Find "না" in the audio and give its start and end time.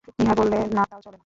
0.75-0.83, 1.11-1.19